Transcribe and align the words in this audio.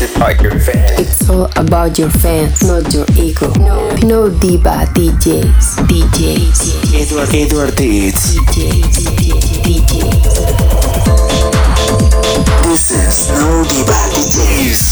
It's 0.00 0.16
about 0.16 0.40
your 0.42 0.58
fans. 0.58 1.00
It's 1.00 1.30
all 1.30 1.48
about 1.56 1.98
your 1.98 2.10
fans, 2.10 2.62
not 2.64 2.92
your 2.92 3.06
ego. 3.16 3.52
No, 3.58 3.94
no 4.02 4.28
diva 4.40 4.86
DJs, 4.94 5.86
DJs. 5.86 6.94
Edward, 6.94 7.34
Edward 7.34 7.76
Deeds. 7.76 8.36
DJs, 8.36 9.06
DJs. 9.62 10.22
This 12.64 12.90
is 12.90 13.30
No 13.30 13.64
Diva 13.64 13.92
DJs. 14.14 14.82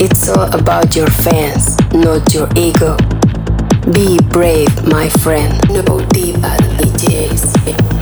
It's 0.00 0.28
all 0.28 0.52
about 0.54 0.94
your 0.96 1.08
fans, 1.08 1.76
not 1.92 2.32
your 2.32 2.48
ego. 2.56 2.96
Be 3.92 4.18
brave, 4.28 4.86
my 4.86 5.08
friend. 5.08 5.56
No 5.70 6.00
diva 6.12 6.56
DJs. 6.78 7.97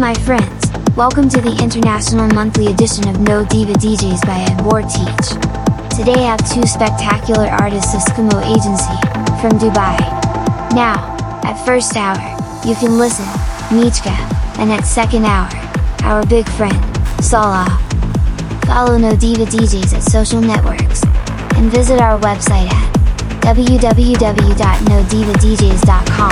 My 0.00 0.14
friends, 0.14 0.72
welcome 0.96 1.28
to 1.28 1.42
the 1.42 1.54
international 1.62 2.26
monthly 2.28 2.68
edition 2.68 3.06
of 3.06 3.20
No 3.20 3.44
Diva 3.44 3.74
DJs 3.74 4.24
by 4.24 4.38
Edward 4.48 4.88
Teach. 4.88 5.36
Today 5.94 6.24
I 6.24 6.32
have 6.32 6.40
two 6.50 6.66
spectacular 6.66 7.48
artists 7.48 7.92
of 7.92 8.00
Skimo 8.00 8.40
Agency, 8.40 8.96
from 9.44 9.58
Dubai. 9.60 10.00
Now, 10.72 10.96
at 11.44 11.62
first 11.66 11.94
hour, 11.96 12.16
you 12.66 12.74
can 12.76 12.96
listen, 12.96 13.26
Michka, 13.68 14.16
and 14.58 14.72
at 14.72 14.86
second 14.86 15.26
hour, 15.26 15.50
our 16.02 16.24
big 16.24 16.48
friend, 16.48 16.80
Salah. 17.22 17.68
Follow 18.64 18.96
No 18.96 19.14
Diva 19.14 19.44
DJs 19.44 19.92
at 19.92 20.02
social 20.02 20.40
networks, 20.40 21.04
and 21.56 21.70
visit 21.70 22.00
our 22.00 22.18
website 22.20 22.72
at 22.72 22.90
www.nodivadjs.com. 23.42 26.29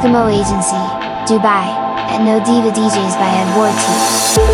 from 0.00 0.12
Skimo 0.12 0.28
Agency, 0.30 0.76
Dubai, 1.26 1.66
at 2.08 2.22
No 2.24 2.38
Diva 2.44 2.70
DJs 2.70 3.14
by 3.18 3.30
Edward 3.42 3.74
Teach. 4.44 4.49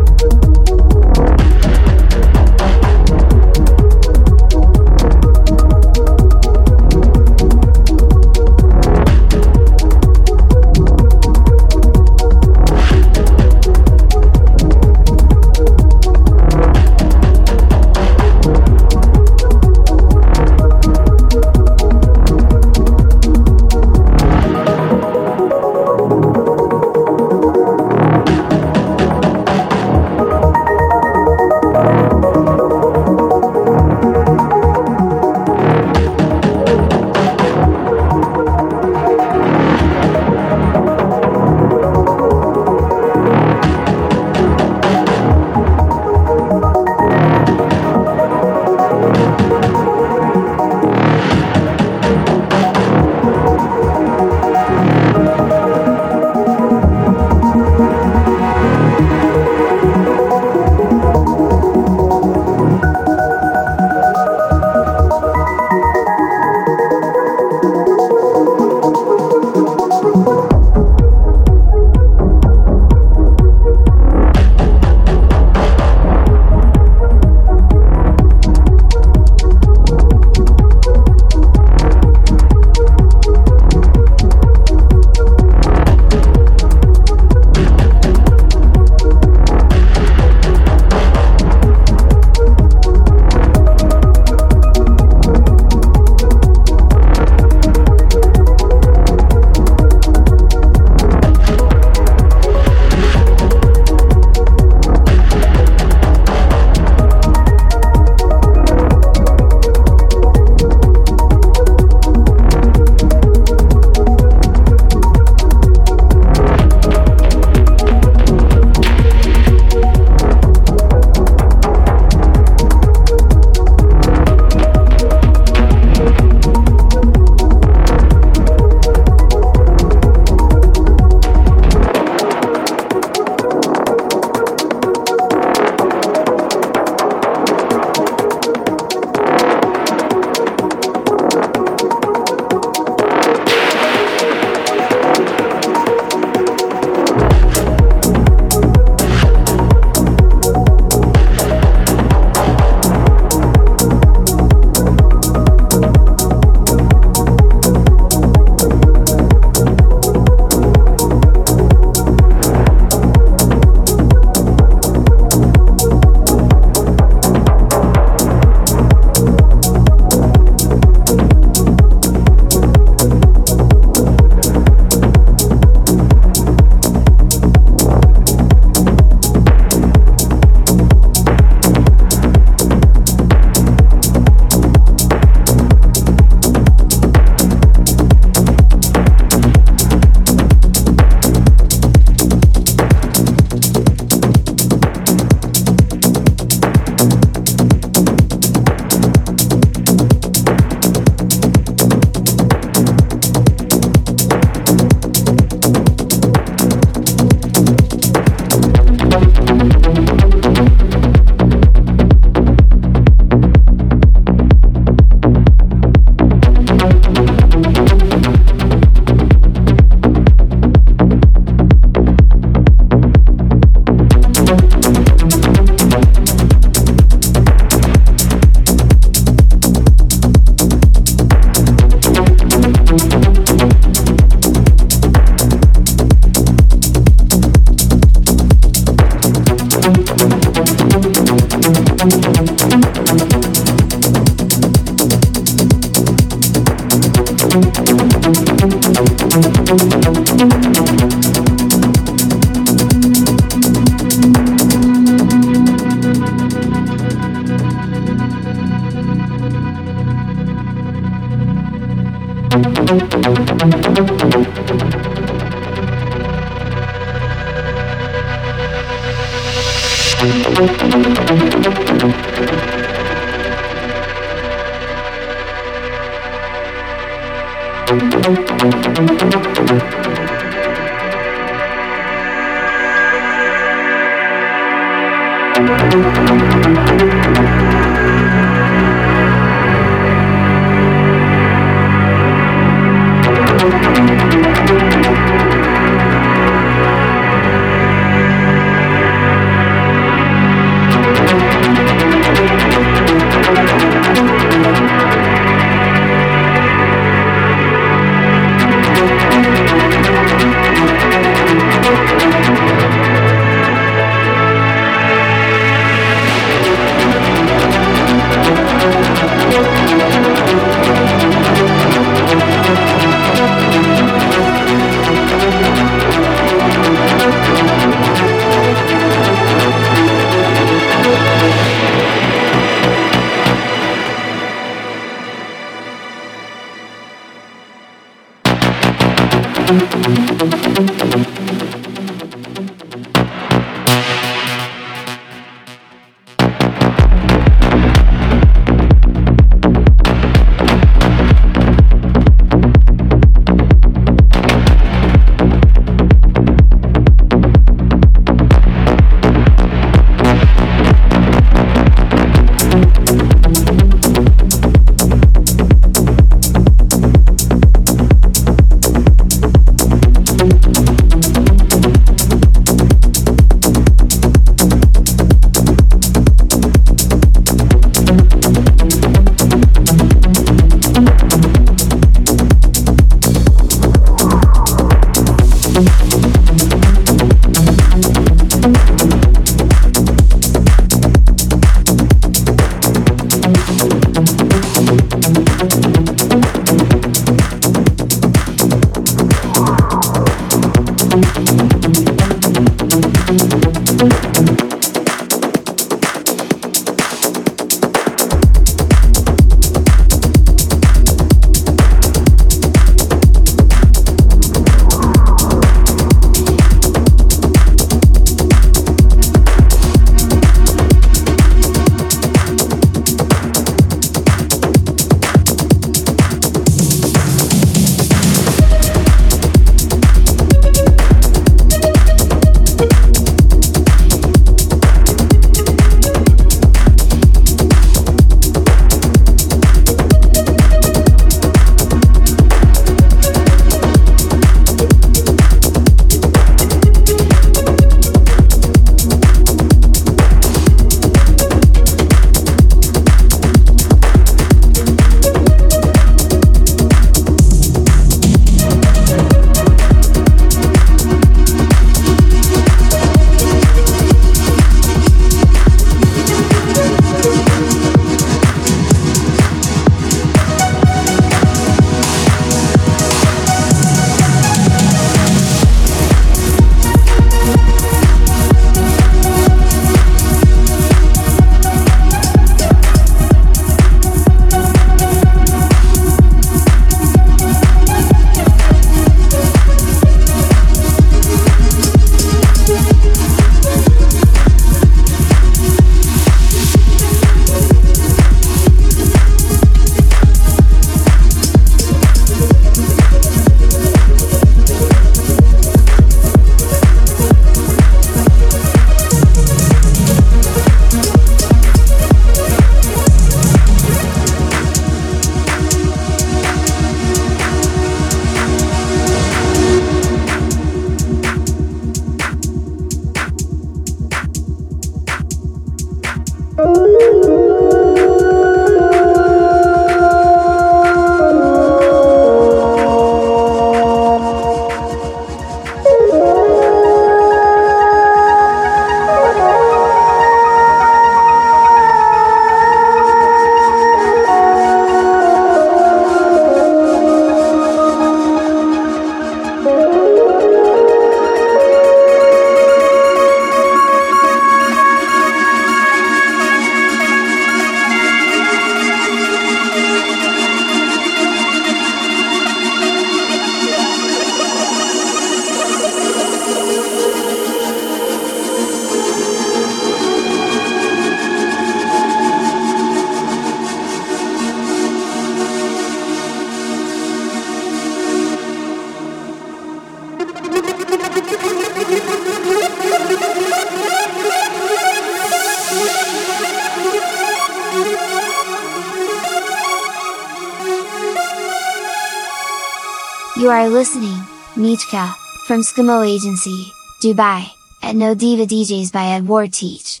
You 593.42 593.50
are 593.50 593.68
listening, 593.68 594.22
Michka, 594.54 595.12
from 595.48 595.62
Skimo 595.62 596.06
Agency, 596.06 596.70
Dubai, 597.02 597.50
at 597.82 597.96
No 597.96 598.14
Diva 598.14 598.46
DJs 598.46 598.92
by 598.92 599.18
Edward 599.18 599.52
Teach. 599.52 600.00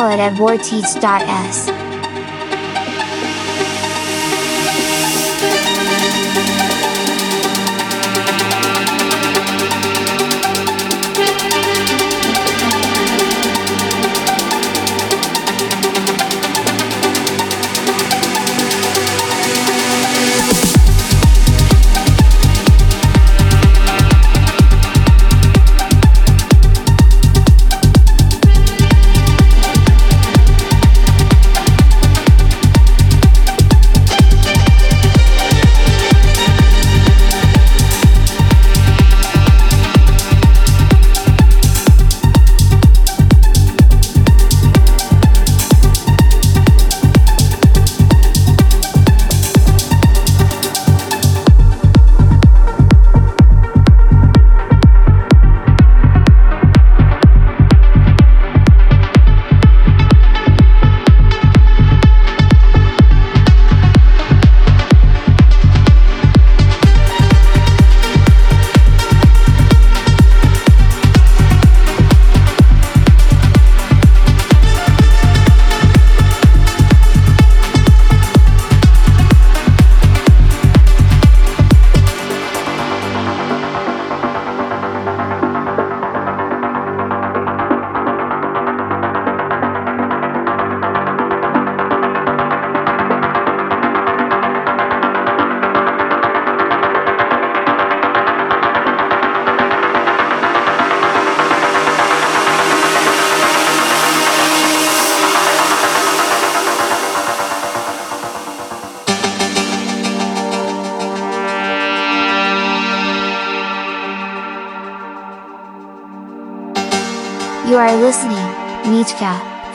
Promo 0.00 0.10
at 0.10 0.32
edwardteach.s. 0.32 1.89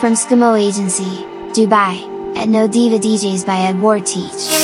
from 0.05 0.13
Skimo 0.13 0.55
Agency, 0.55 1.25
Dubai, 1.57 1.97
at 2.37 2.47
No 2.47 2.67
Diva 2.67 2.99
DJs 2.99 3.43
by 3.43 3.57
Edward 3.61 4.05
Teach. 4.05 4.54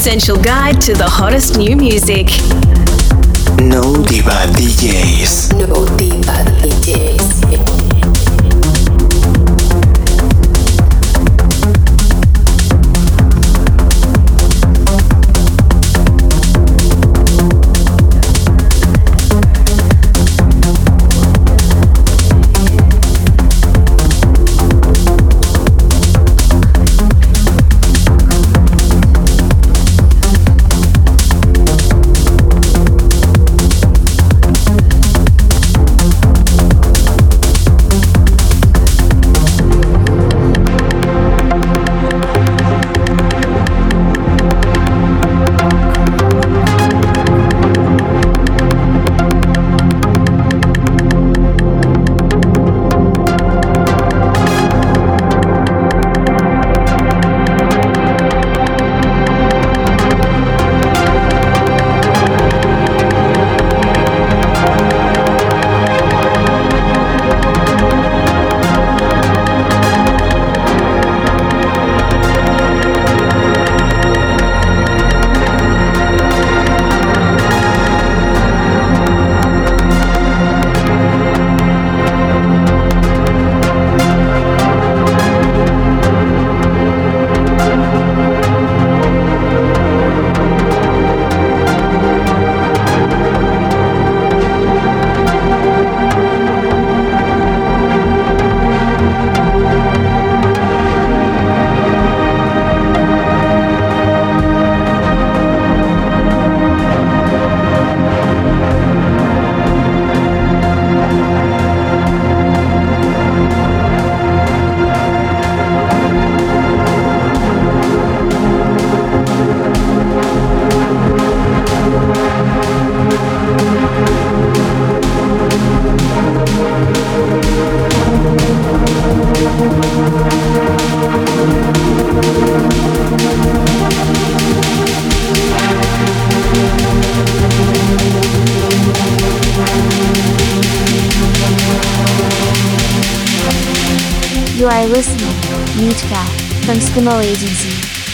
Essential 0.00 0.38
guide 0.38 0.80
to 0.80 0.94
the 0.94 1.04
hottest 1.06 1.58
new 1.58 1.76
music. 1.76 2.28
No 3.60 4.02
Diva 4.06 4.48
DJs. 4.56 5.52
No 5.68 5.84
Diva 5.98 6.42
DJs. 6.62 7.19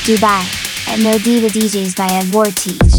Dubai, 0.06 0.46
at 0.86 1.00
No 1.00 1.18
Diva 1.18 1.48
DJs 1.48 1.96
by 1.96 2.06
Edward 2.06 2.54
Teach. 2.54 2.95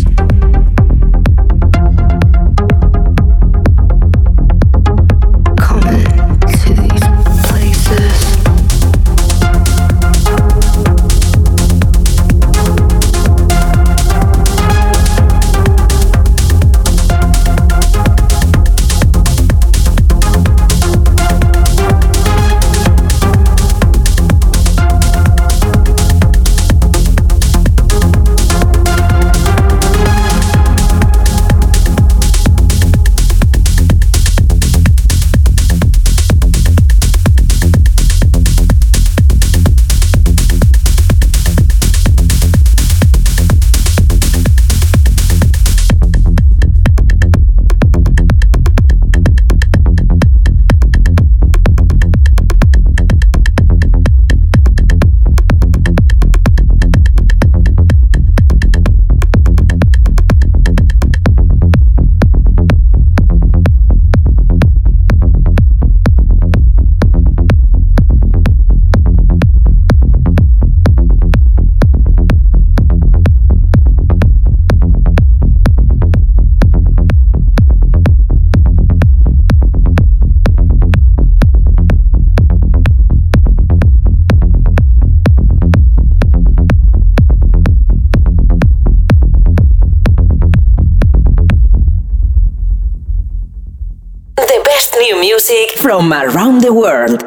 From 95.97 96.13
around 96.13 96.61
the 96.61 96.71
world. 96.71 97.23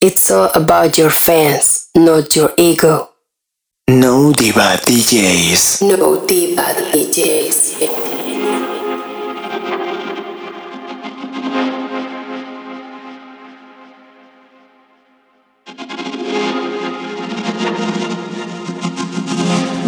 It's 0.00 0.30
all 0.30 0.48
about 0.54 0.96
your 0.96 1.10
fans, 1.10 1.88
not 1.96 2.36
your 2.36 2.52
ego. 2.56 3.08
No 3.88 4.32
Diva 4.32 4.78
DJs. 4.86 5.82
No 5.82 6.24
Diva 6.24 6.62
DJs. 6.92 7.80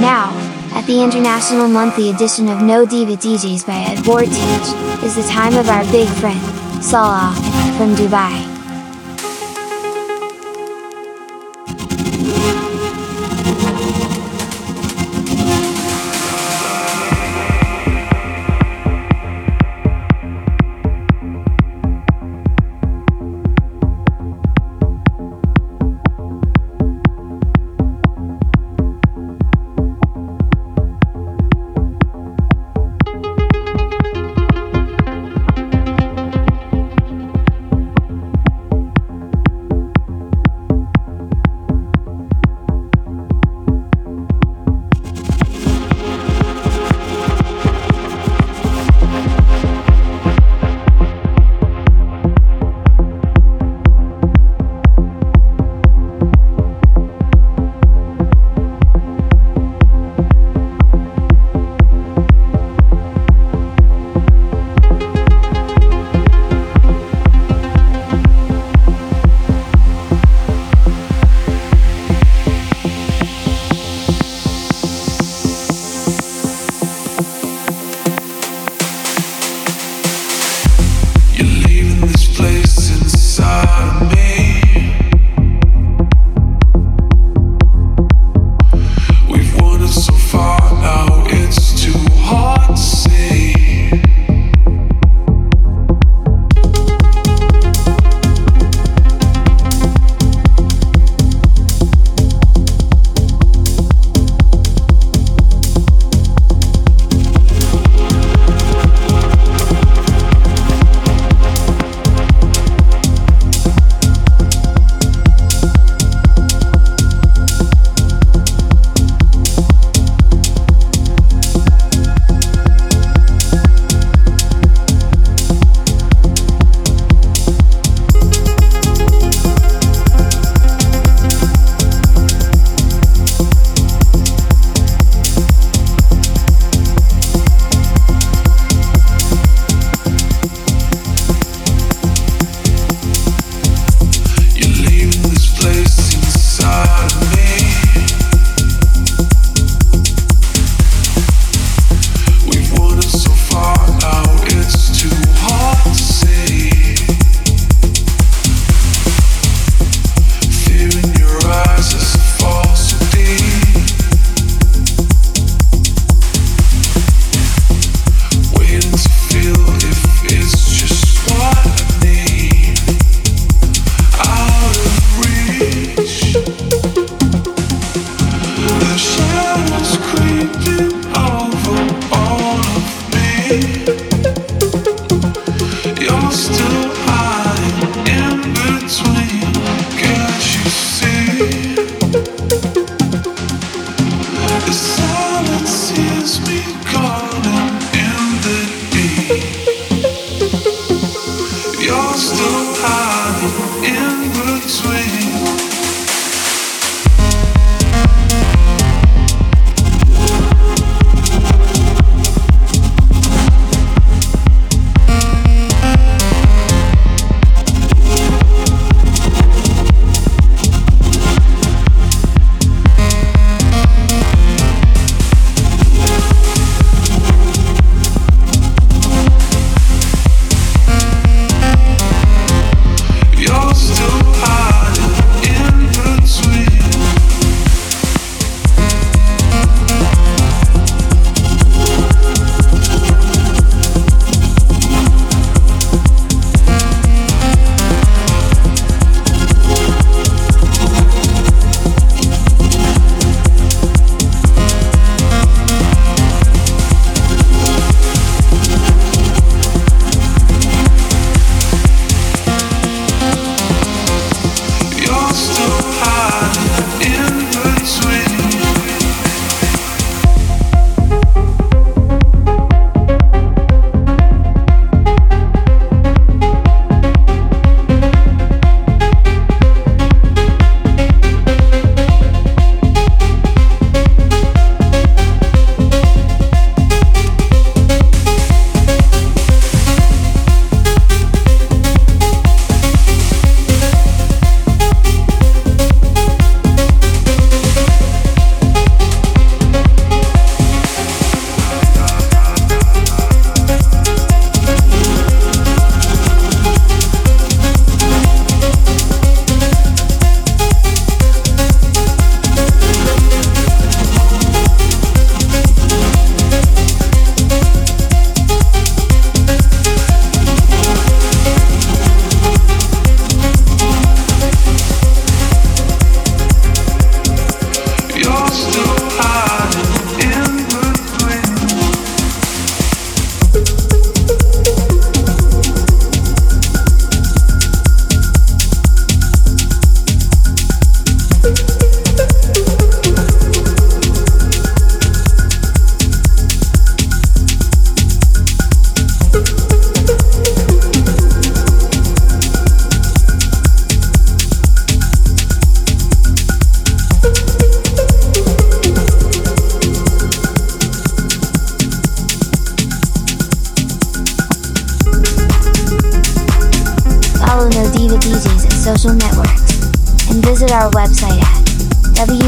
Now, 0.00 0.34
at 0.74 0.84
the 0.88 1.00
International 1.05 1.68
Monthly 1.68 2.11
edition 2.11 2.48
of 2.48 2.62
No 2.62 2.84
Diva 2.84 3.12
DJs 3.12 3.64
by 3.64 3.78
Ed 3.92 4.03
Teach, 4.03 5.05
is 5.05 5.14
the 5.14 5.26
time 5.30 5.57
of 5.57 5.68
our 5.68 5.84
big 5.92 6.09
friend, 6.09 6.62
Salah, 6.83 7.33
from 7.78 7.95
Dubai. 7.95 8.53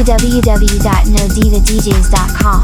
www.nodivadjs.com. 0.03 2.63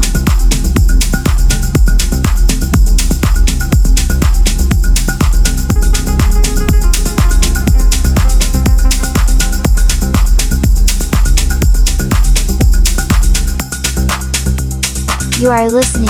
You 15.40 15.48
are 15.50 15.68
listening, 15.68 16.08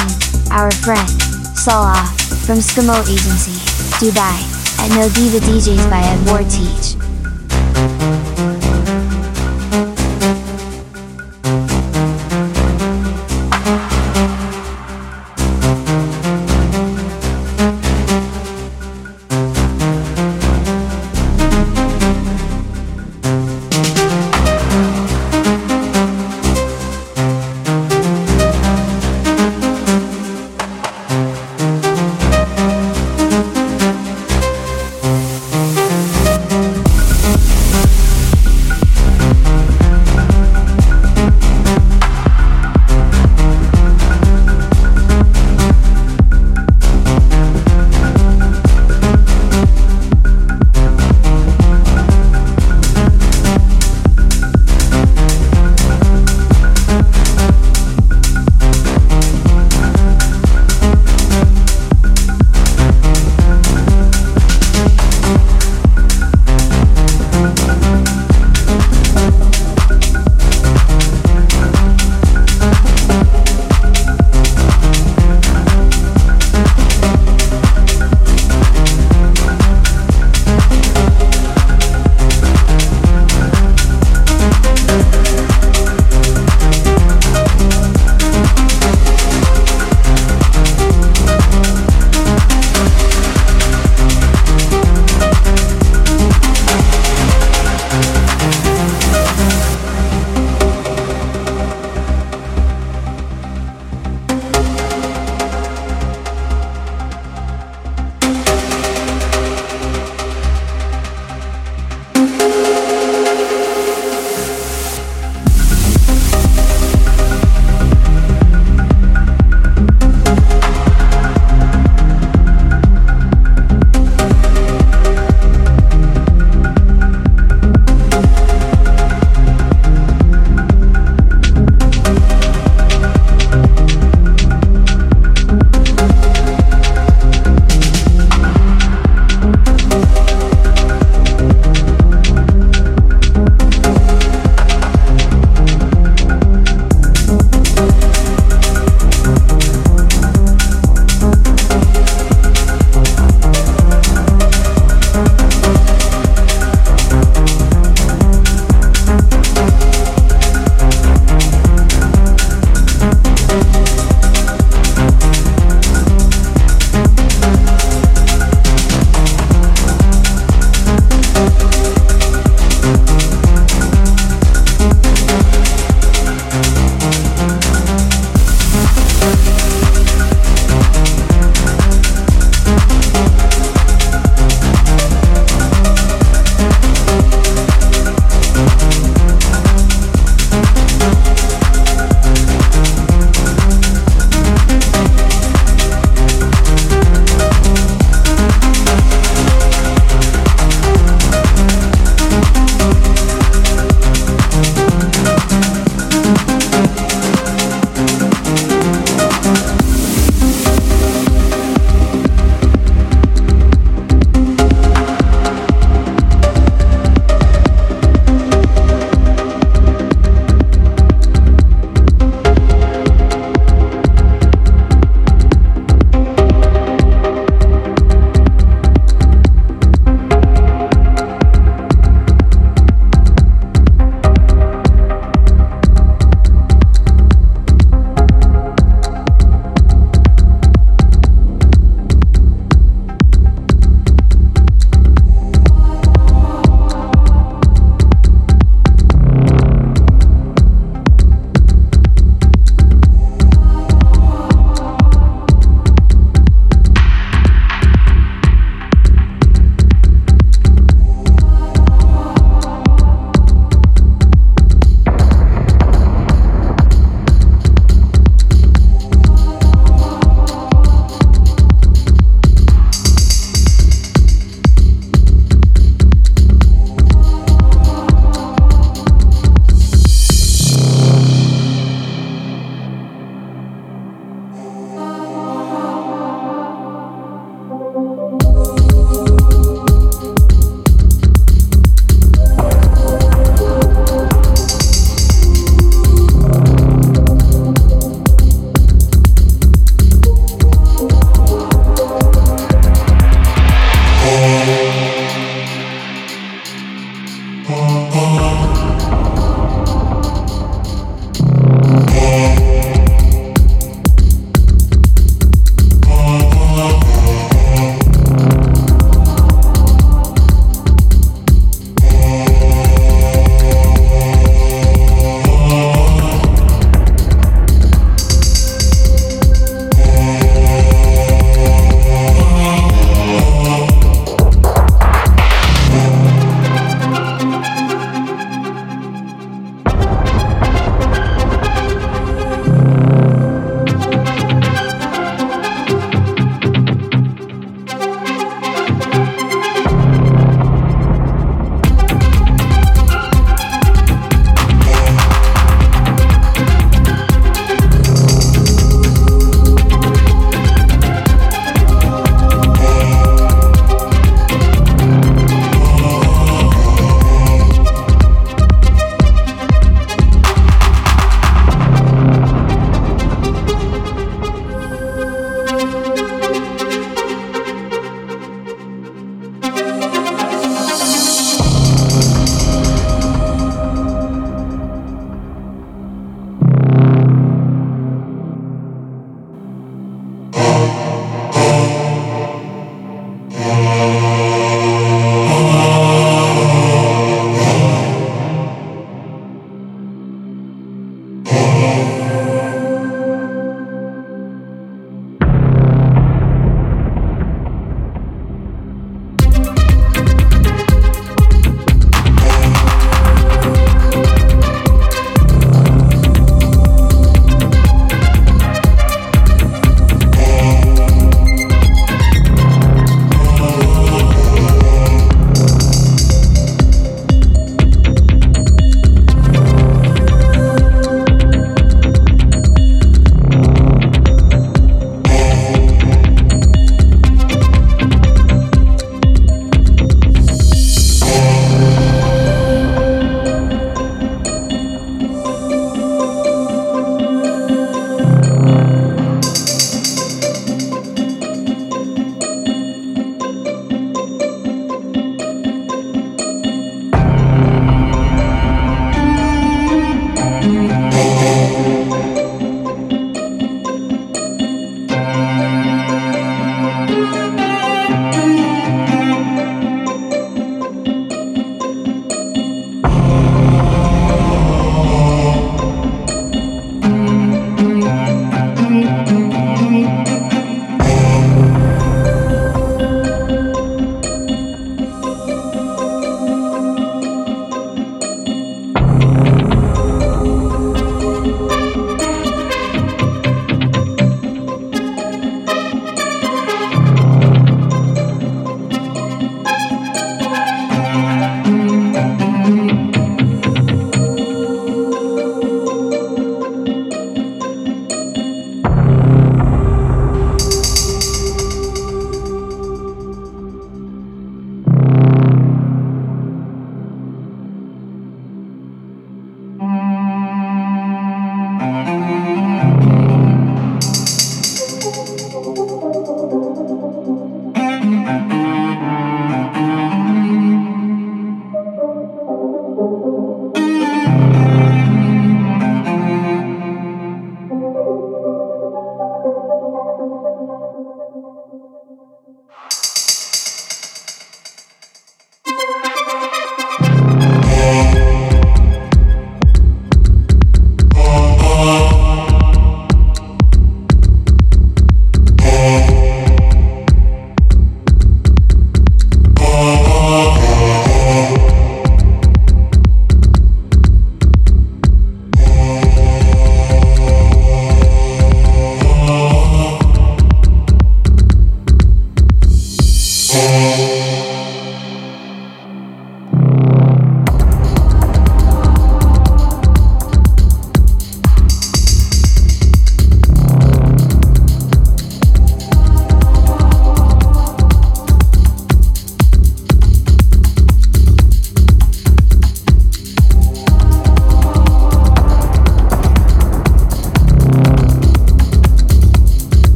our 0.50 0.70
friend, 0.70 1.08
Salah, 1.56 2.04
from 2.44 2.58
Skimo 2.58 3.00
Agency, 3.08 3.52
Dubai, 3.96 4.36
at 4.78 4.90
No 4.90 5.08
Diva 5.08 5.38
DJs 5.38 5.88
by 5.88 6.02
Edward 6.02 6.50
Teach. 6.50 6.96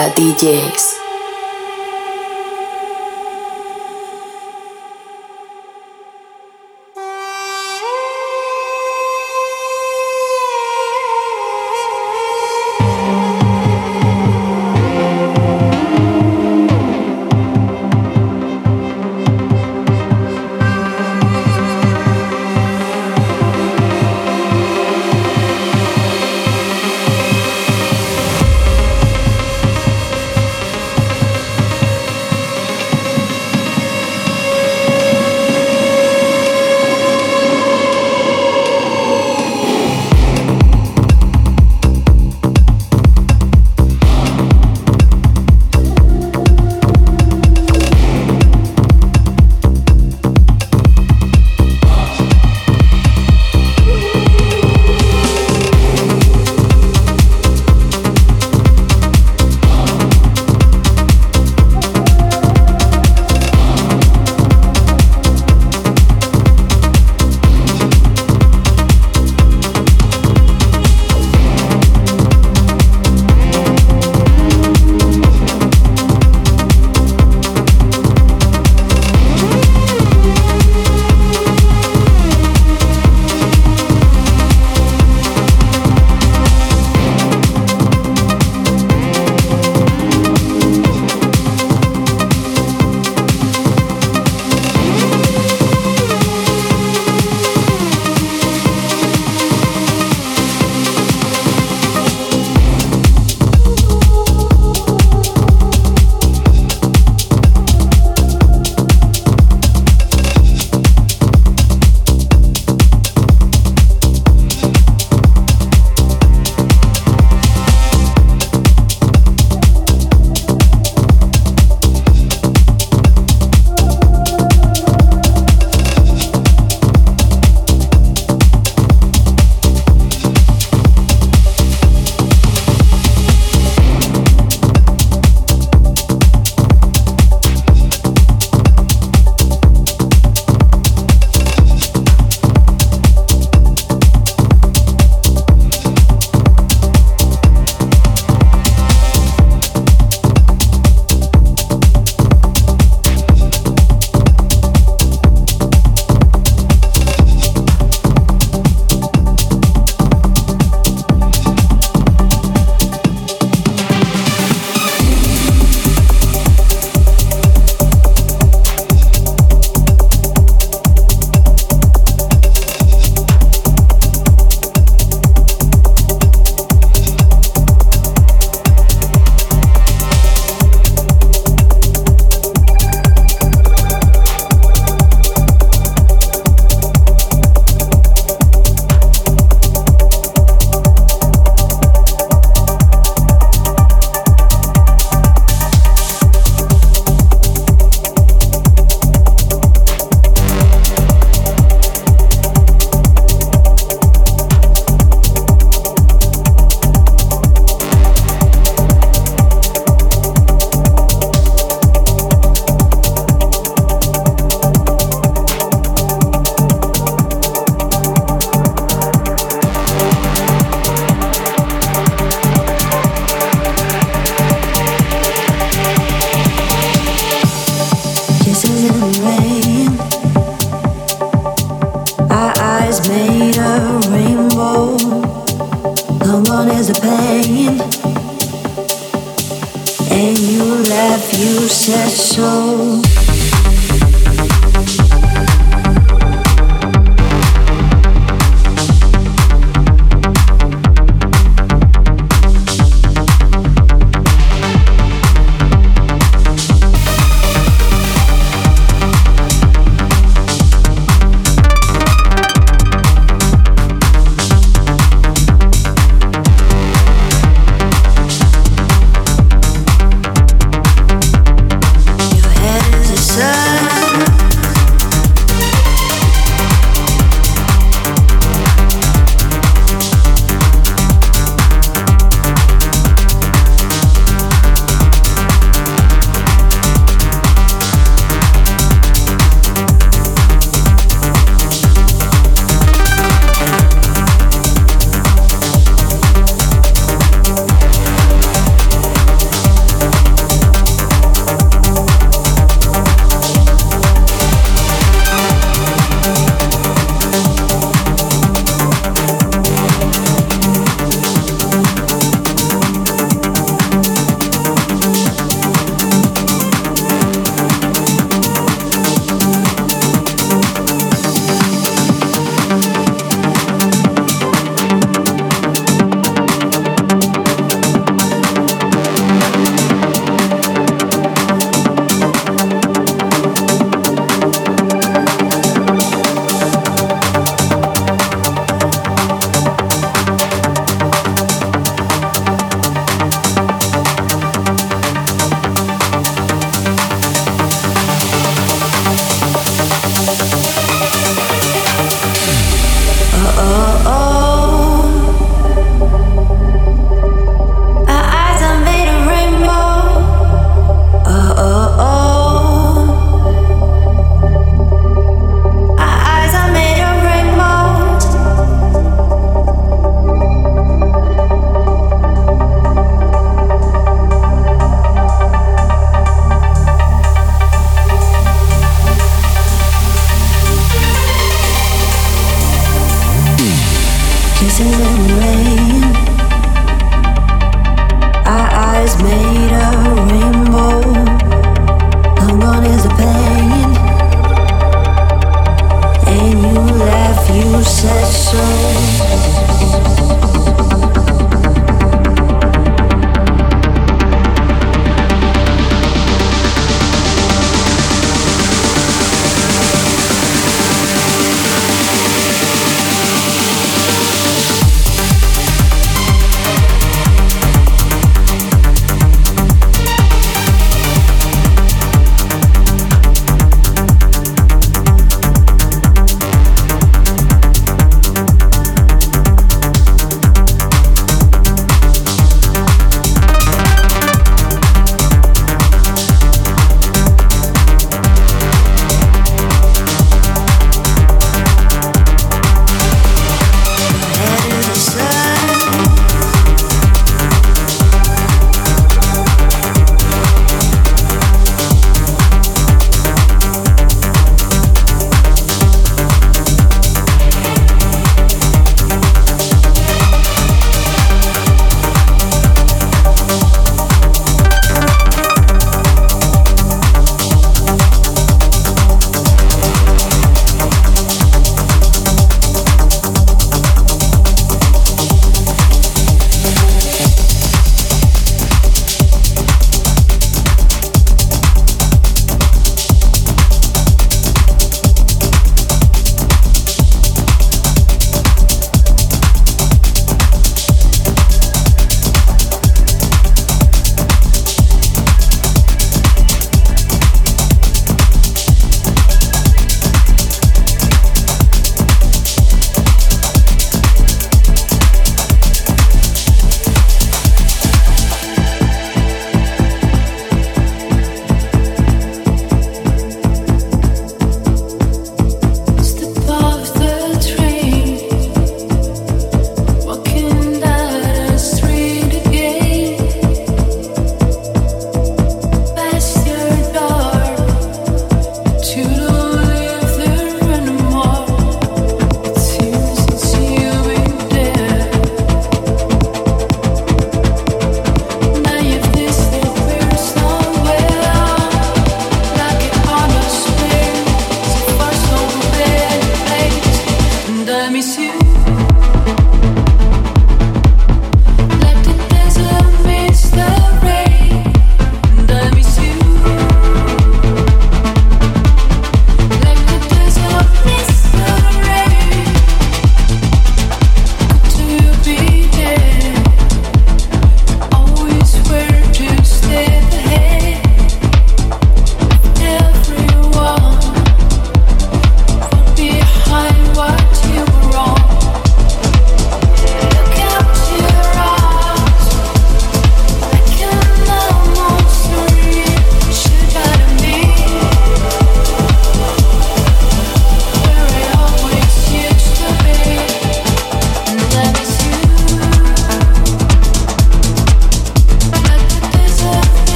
No 0.00 0.69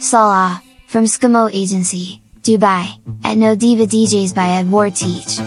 Salah, 0.00 0.62
from 0.86 1.04
Skimo 1.04 1.50
Agency, 1.52 2.22
Dubai, 2.42 2.86
at 3.24 3.36
No 3.36 3.54
Diva 3.54 3.84
DJs 3.84 4.34
by 4.34 4.62
Edward 4.62 4.94
Teach. 4.94 5.38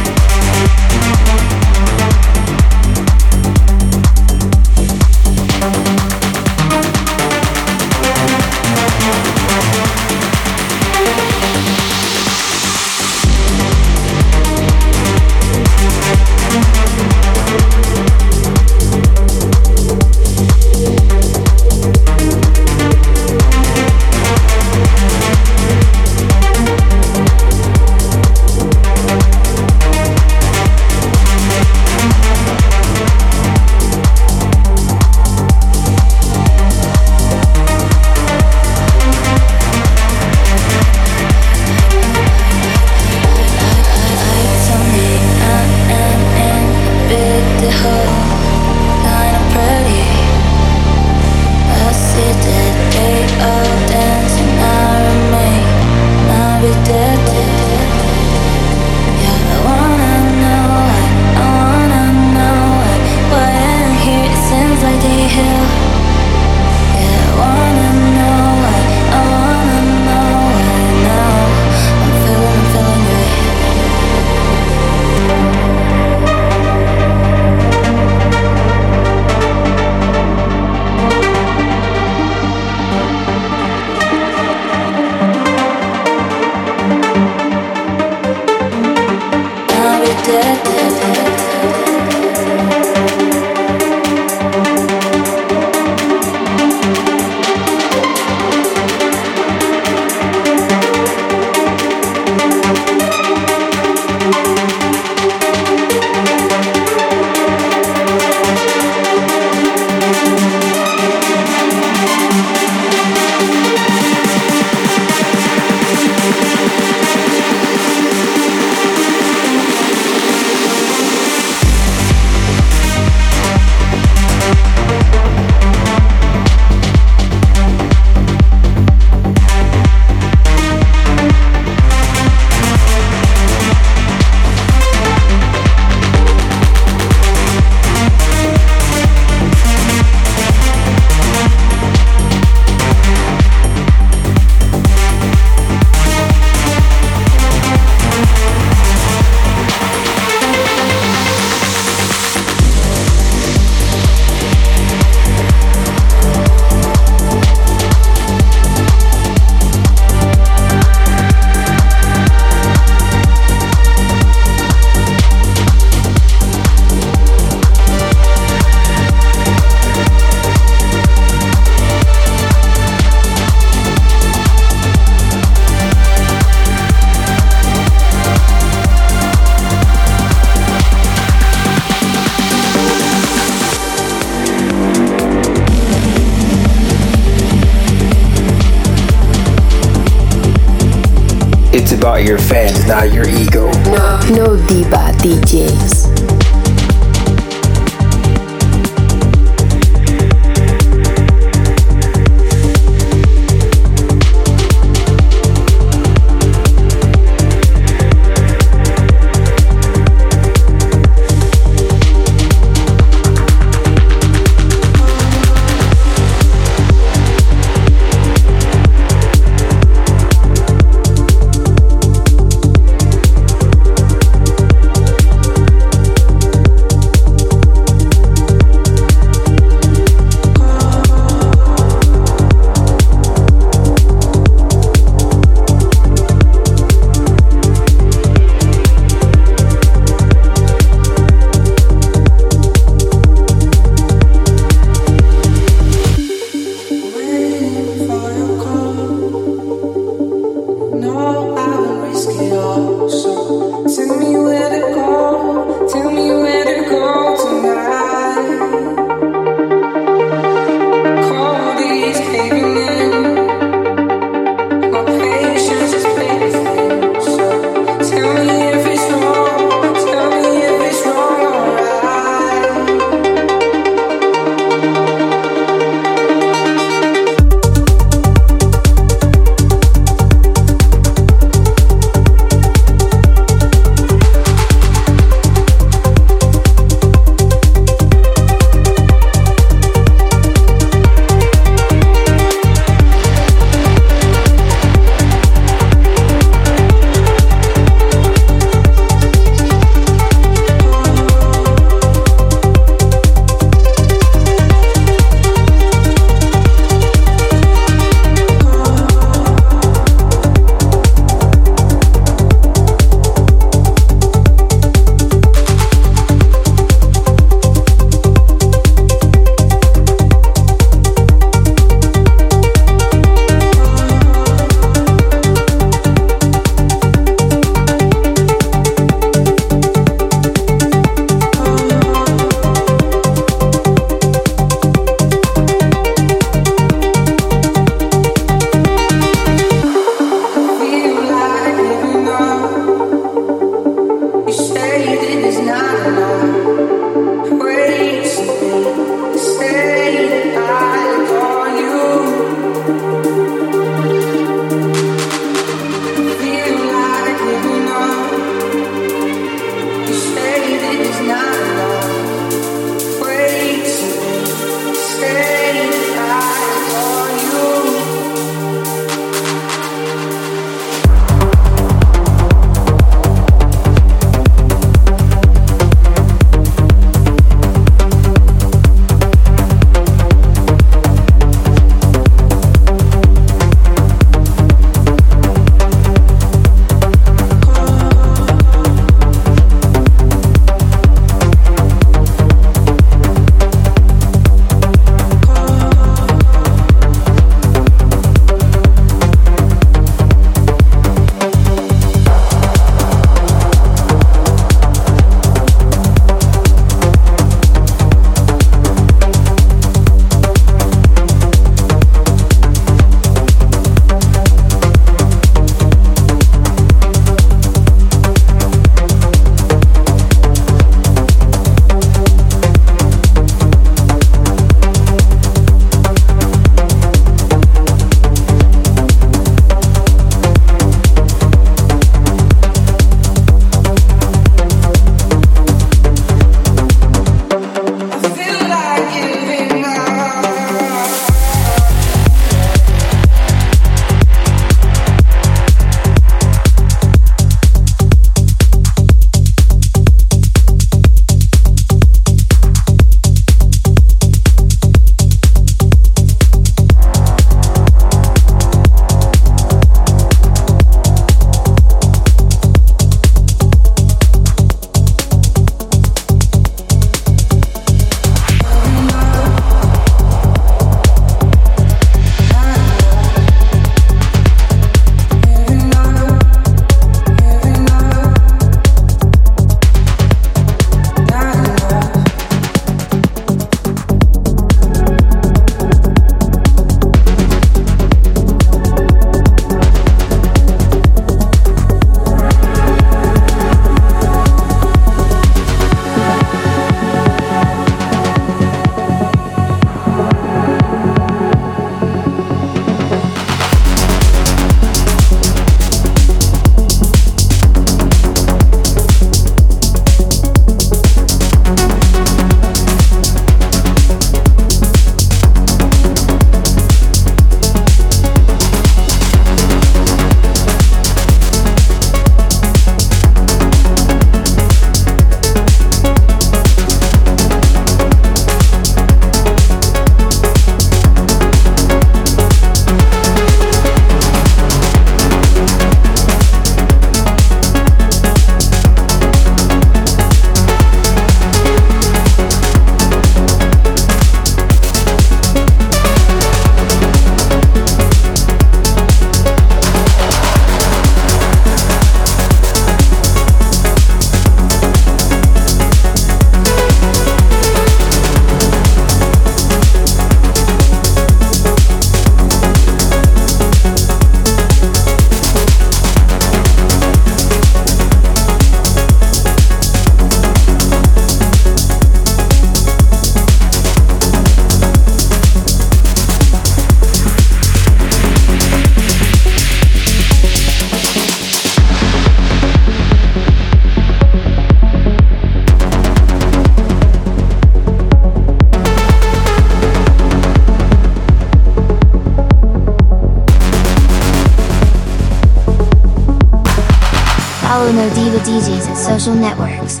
Social 599.24 599.40
networks. 599.40 600.00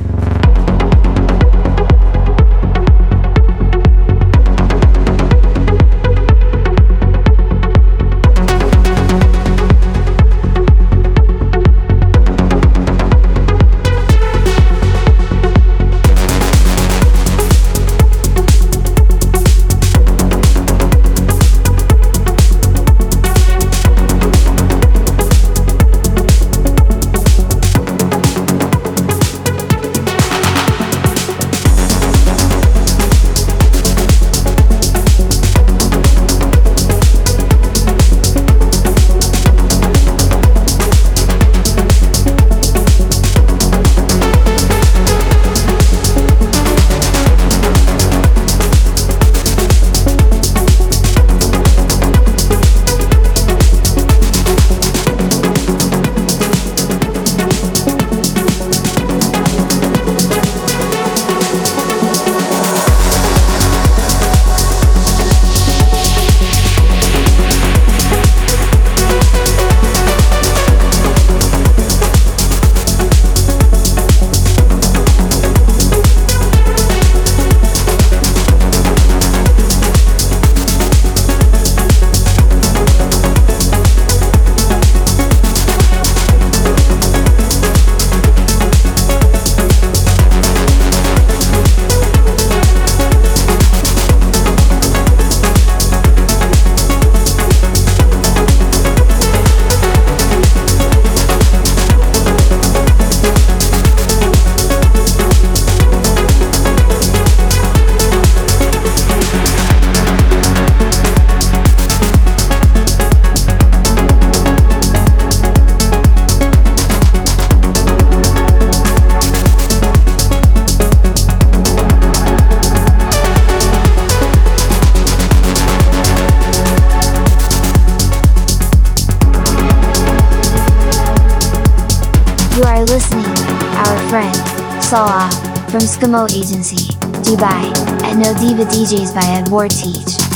From 136.00 136.12
Skimo 136.12 136.30
Agency, 136.32 136.94
Dubai, 137.24 137.72
at 138.04 138.16
No 138.18 138.34
Diva 138.40 138.66
DJs 138.66 139.14
by 139.14 139.26
Edward 139.40 139.72
Teach. 139.72 140.27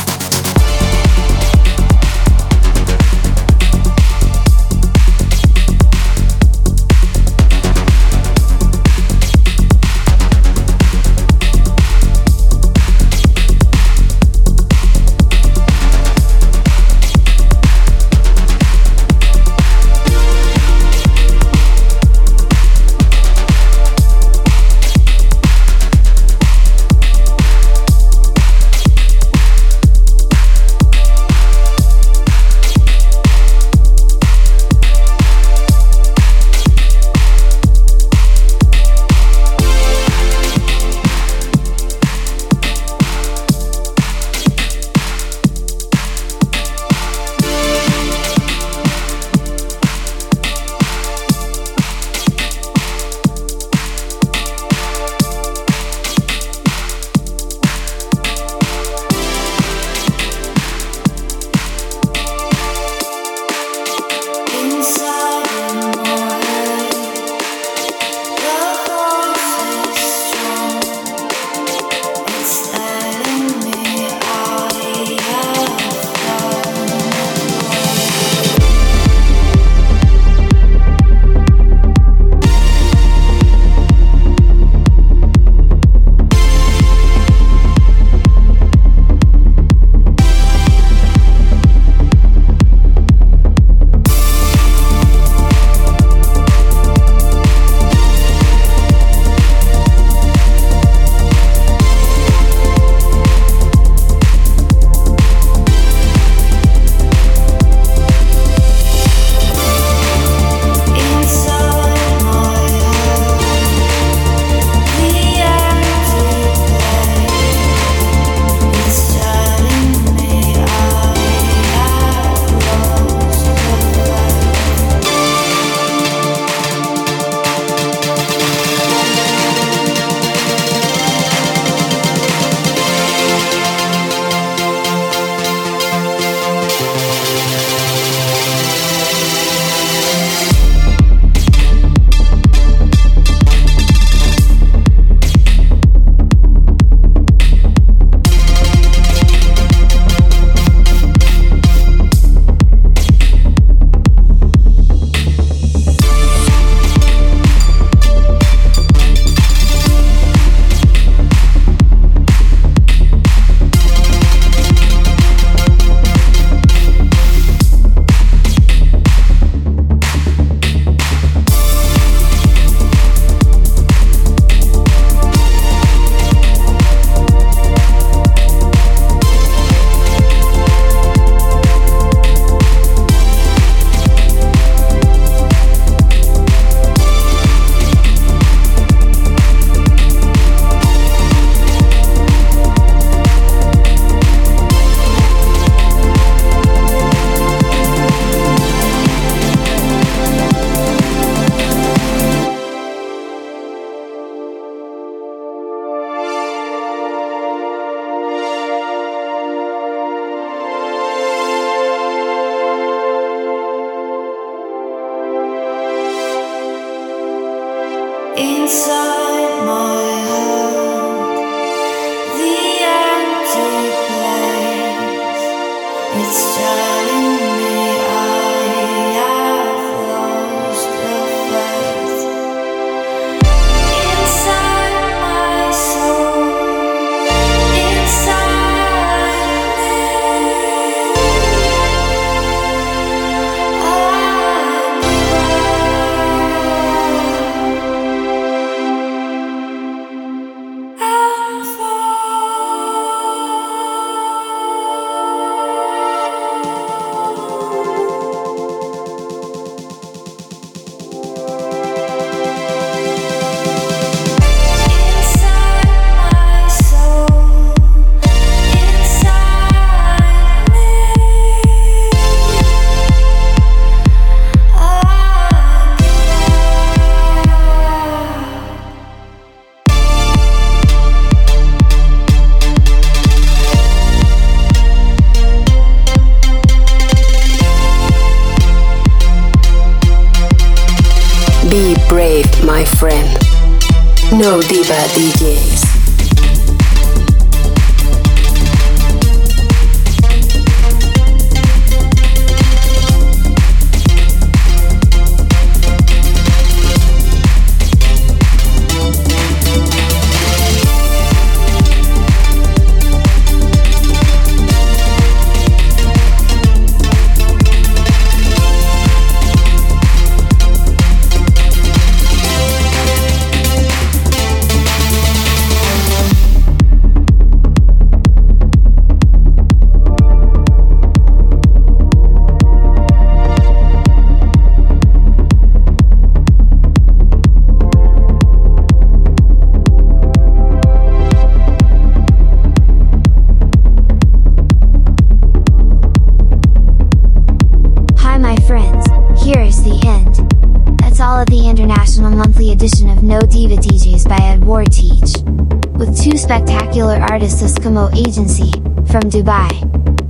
Skimo 357.92 358.08
Agency, 358.16 358.72
from 359.12 359.28
Dubai. 359.30 359.68